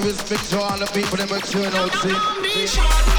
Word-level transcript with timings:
respect 0.00 0.48
to 0.48 0.58
all 0.58 0.78
the 0.78 0.86
people 0.86 1.18
that 1.18 1.28
sure 1.44 1.66
out 1.66 1.92
see. 2.00 3.11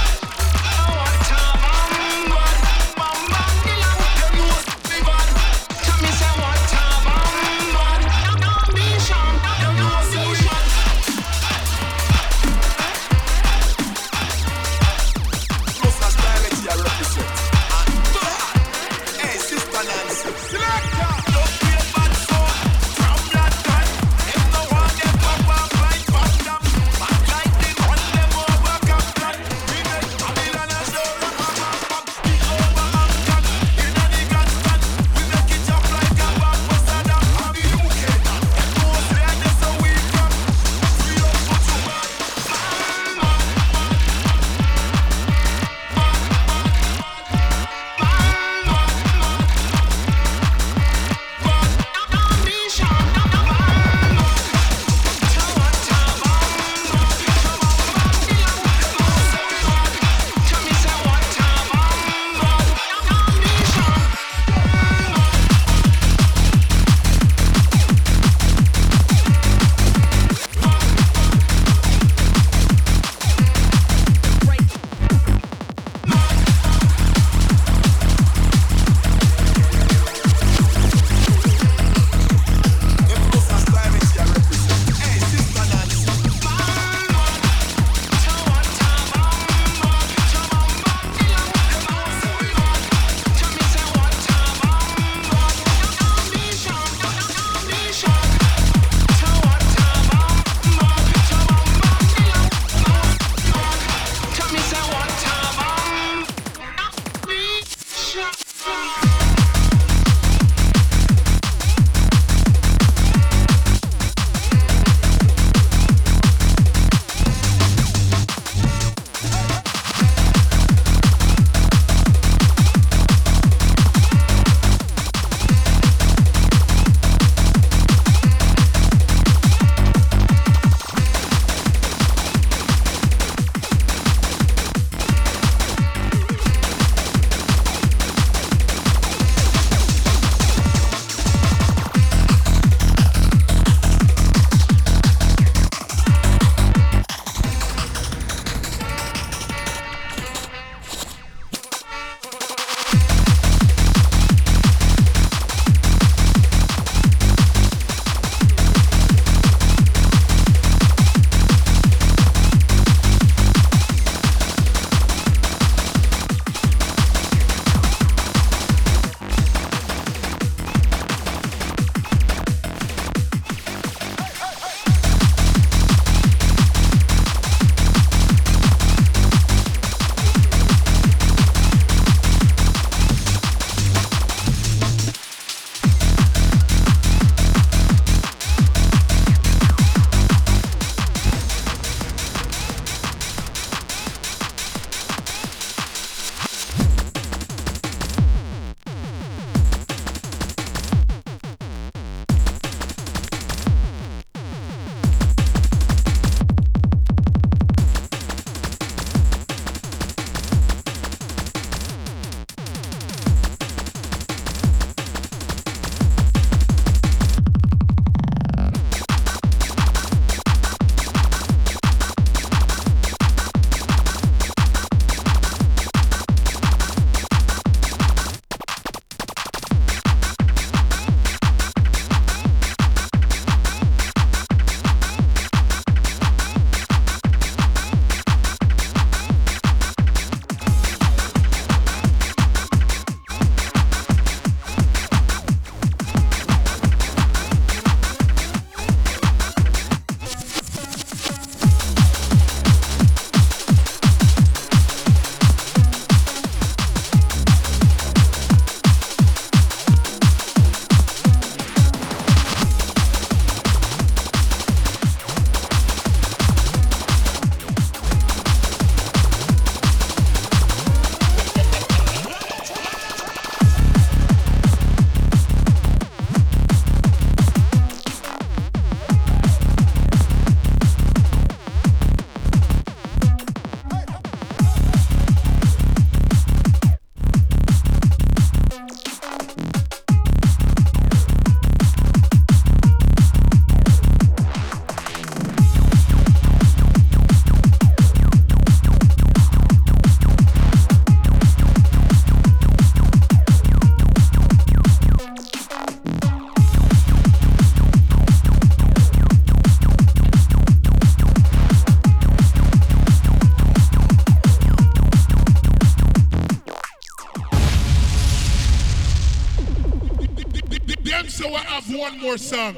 more 322.33 322.37
song. 322.39 322.75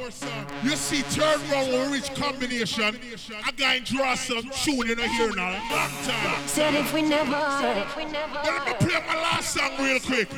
You 0.63 0.75
see, 0.75 1.01
third 1.01 1.39
round 1.49 1.69
will 1.69 1.89
reach 1.91 2.13
combination. 2.15 2.99
I 3.45 3.51
guy 3.51 3.79
draw 3.79 4.15
some 4.15 4.49
tune 4.63 4.89
in 4.89 4.99
here 4.99 5.33
now. 5.33 5.51
Long 5.71 5.91
time. 6.03 6.47
Said 6.47 6.73
if 6.73 6.93
we 6.93 7.01
never. 7.01 7.39
we 7.95 8.05
never 8.05 8.37
i 8.37 8.43
Let 8.43 8.67
me 8.67 8.87
play 8.87 8.99
my 9.07 9.15
last 9.15 9.53
song 9.53 9.71
real 9.79 9.99
quick. 9.99 10.29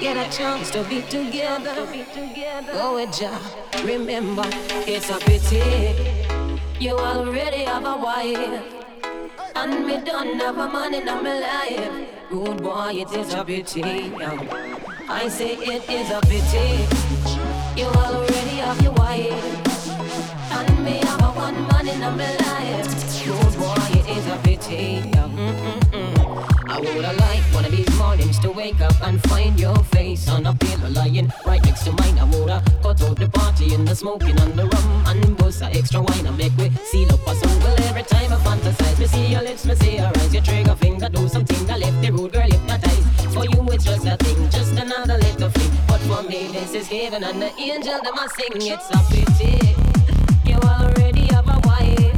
Get 0.00 0.16
a 0.16 0.36
chance 0.36 0.70
to 0.70 0.82
be 0.84 1.02
together. 1.02 1.74
together 2.14 2.72
Go 2.72 2.94
with 2.94 3.12
Jah. 3.18 3.38
Remember, 3.84 4.48
it's 4.86 5.10
a 5.10 5.18
pity. 5.18 5.60
You 6.80 6.96
already 6.96 7.64
have 7.64 7.84
a 7.84 7.96
wife. 7.96 8.62
And 9.54 9.86
me 9.86 10.00
don't 10.04 10.38
have 10.40 10.56
a 10.56 10.72
man 10.72 10.94
in 10.94 11.04
my 11.04 11.38
life. 11.38 12.08
Rude 12.30 12.62
boy, 12.62 12.92
it 12.94 13.12
is 13.12 13.34
a 13.34 13.44
pity. 13.44 14.14
I 15.08 15.28
say 15.28 15.56
it 15.56 15.90
is 15.90 16.10
a 16.10 16.20
pity 16.22 17.35
pity. 24.42 25.02
Yeah. 25.12 25.28
Mm-mm. 25.28 25.85
I 26.76 26.80
would 26.80 27.06
have 27.06 27.16
liked 27.16 27.54
one 27.54 27.64
of 27.64 27.70
these 27.70 27.98
mornings 27.98 28.38
to 28.40 28.50
wake 28.50 28.82
up 28.82 28.94
and 29.00 29.18
find 29.30 29.58
your 29.58 29.78
face 29.96 30.28
on 30.28 30.44
a 30.44 30.52
pillow 30.52 30.90
lying 30.90 31.32
right 31.46 31.64
next 31.64 31.84
to 31.84 31.92
mine. 31.92 32.18
I 32.18 32.24
would 32.24 32.50
have 32.50 32.82
got 32.82 33.00
out 33.00 33.18
the 33.18 33.30
party 33.30 33.72
in 33.72 33.86
the 33.86 33.96
smoking 33.96 34.38
and 34.38 34.52
the 34.52 34.66
rum 34.66 35.04
and 35.06 35.38
bust 35.38 35.62
a 35.62 35.66
extra 35.66 36.02
wine. 36.02 36.26
I 36.26 36.30
make 36.32 36.54
we 36.58 36.68
seal 36.84 37.10
up 37.14 37.26
a 37.26 37.34
song. 37.34 37.58
Well, 37.60 37.80
every 37.88 38.02
time 38.02 38.30
I 38.30 38.36
fantasize, 38.36 38.98
me 38.98 39.06
see 39.06 39.26
your 39.28 39.40
lips, 39.40 39.64
me 39.64 39.74
see 39.76 39.96
your 39.96 40.08
eyes, 40.08 40.34
your 40.34 40.42
trigger 40.42 40.76
finger 40.76 41.08
do 41.08 41.26
something. 41.28 41.70
I 41.70 41.78
left 41.78 42.02
the 42.02 42.10
road, 42.12 42.34
girl, 42.34 42.42
hypnotized. 42.42 43.32
For 43.32 43.46
you, 43.46 43.66
it's 43.72 43.84
just 43.84 44.04
a 44.04 44.18
thing, 44.18 44.50
just 44.50 44.72
another 44.72 45.16
little 45.16 45.48
thing. 45.48 45.70
But 45.88 46.00
for 46.02 46.22
me, 46.28 46.48
this 46.48 46.74
is 46.74 46.88
heaven 46.88 47.24
and 47.24 47.40
the 47.40 47.56
angel 47.58 47.98
that 48.04 48.14
must 48.14 48.36
sing. 48.36 48.52
It's 48.52 48.90
a 48.90 48.98
pity 49.08 49.76
you 50.44 50.56
already 50.56 51.26
have 51.34 51.48
a 51.48 51.58
wife 51.66 52.14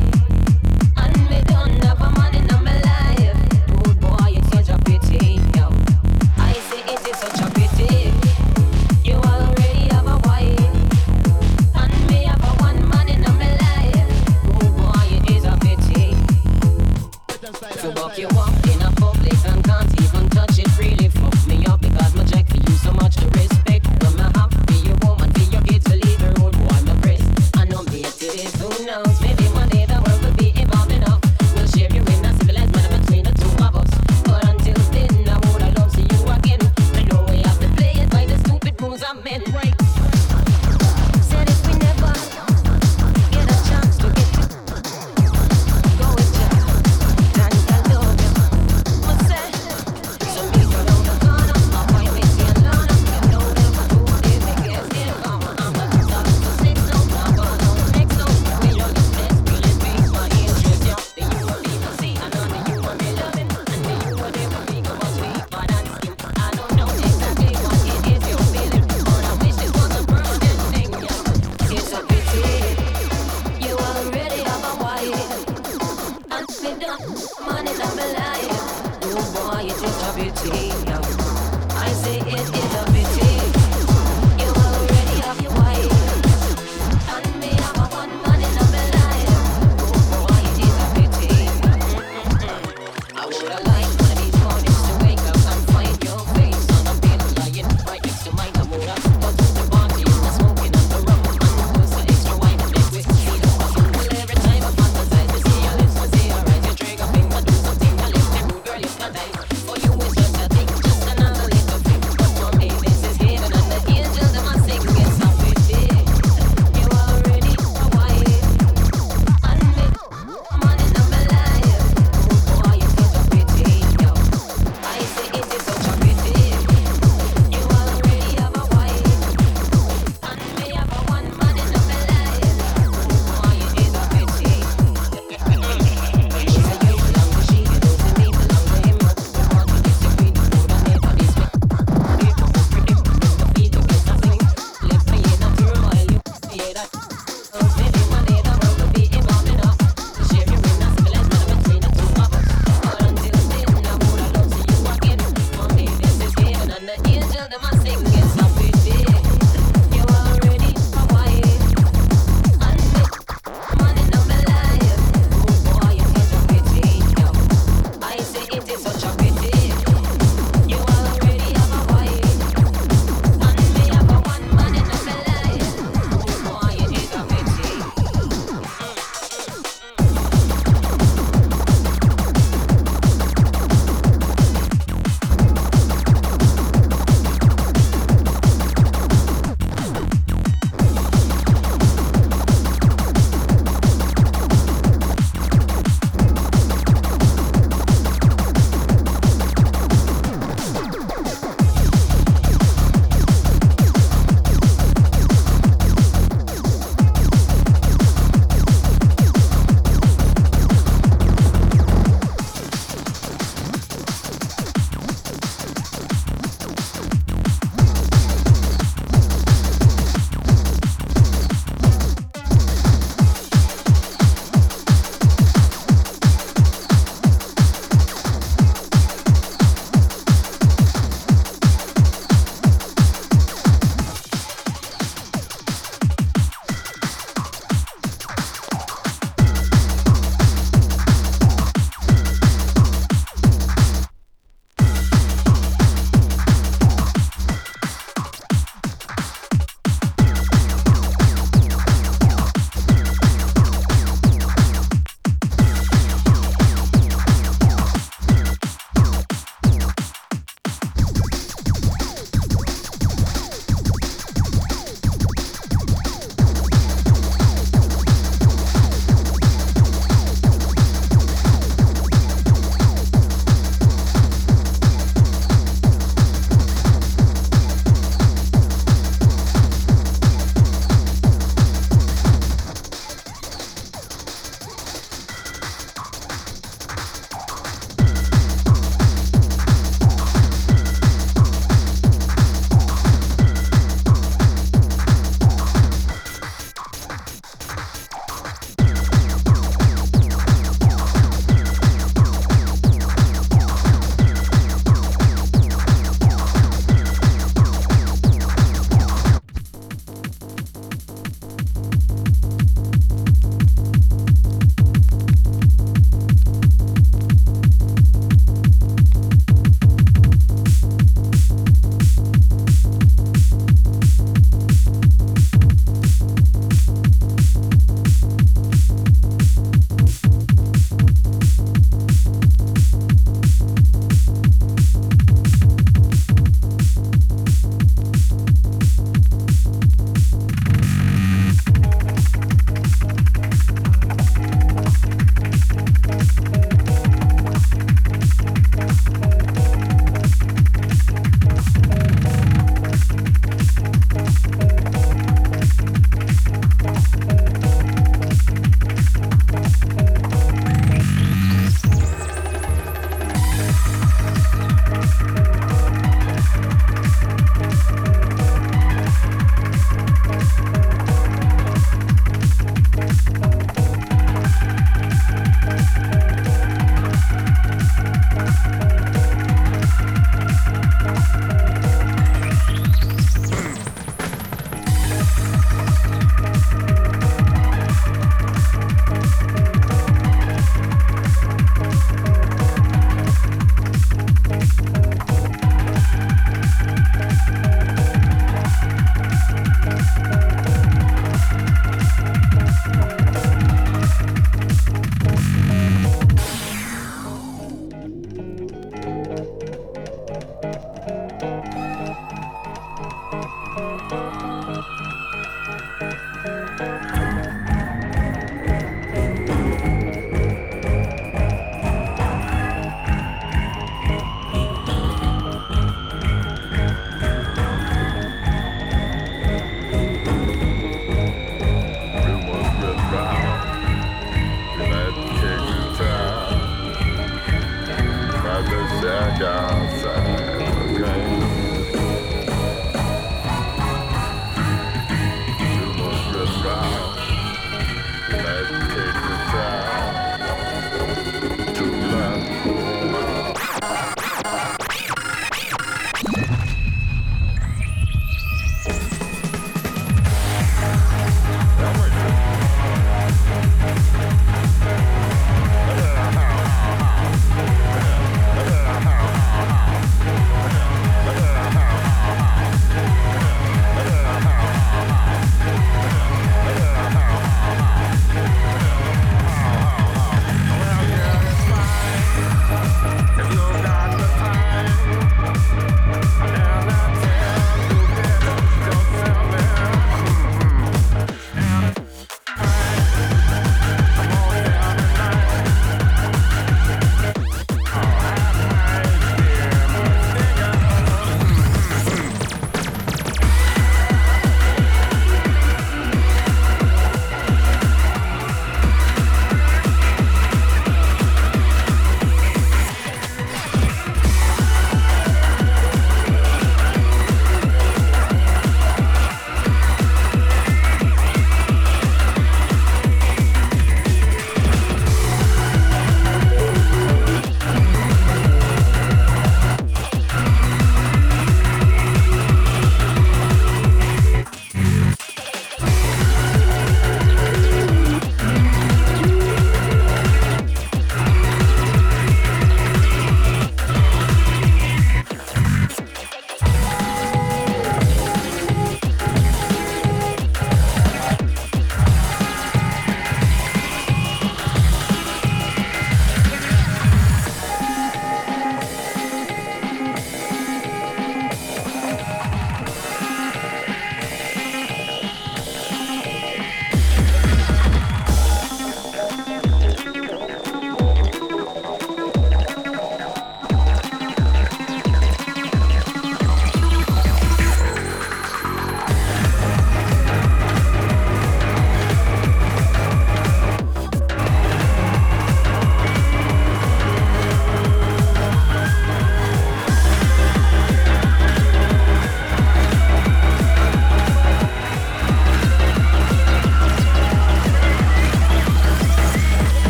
and 0.97 1.31
me 1.31 1.41
don't 1.47 1.83
have 1.85 2.01
a 2.01 2.11
man 2.19 2.35
you 18.19 18.27
want. 18.35 18.58